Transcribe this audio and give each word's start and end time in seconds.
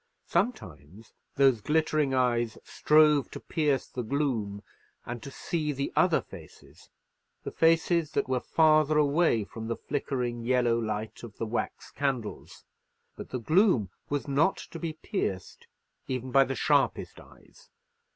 Sometimes 0.25 1.13
those 1.35 1.61
glittering 1.61 2.11
eyes 2.11 2.57
strove 2.63 3.29
to 3.29 3.39
pierce 3.39 3.85
the 3.85 4.01
gloom, 4.01 4.63
and 5.05 5.21
to 5.21 5.29
see 5.29 5.71
the 5.71 5.93
other 5.95 6.21
faces, 6.21 6.89
the 7.43 7.51
faces 7.51 8.13
that 8.13 8.27
were 8.27 8.39
farther 8.39 8.97
away 8.97 9.43
from 9.43 9.67
the 9.67 9.75
flickering 9.75 10.41
yellow 10.43 10.79
light 10.79 11.21
of 11.21 11.37
the 11.37 11.45
wax 11.45 11.91
candles; 11.91 12.65
but 13.15 13.29
the 13.29 13.37
gloom 13.37 13.91
was 14.09 14.27
not 14.27 14.57
to 14.57 14.79
be 14.79 14.93
pierced 14.93 15.67
even 16.07 16.31
by 16.31 16.45
the 16.45 16.55
sharpest 16.55 17.19
eyes. 17.19 17.69